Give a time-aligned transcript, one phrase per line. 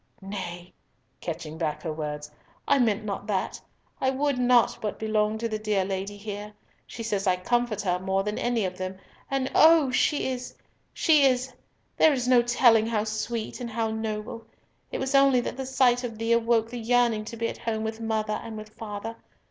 [0.19, 0.73] —Nay,"
[1.19, 2.31] catching back her words,
[2.67, 3.61] "I meant not that!
[4.01, 6.53] I would not but belong to the dear Lady here.
[6.87, 8.97] She says I comfort her more than any of them,
[9.29, 9.91] and oh!
[9.91, 11.53] she is—she is,
[11.97, 14.47] there is no telling how sweet and how noble.
[14.91, 17.83] It was only that the sight of thee awoke the yearning to be at home
[17.83, 19.17] with mother and with father.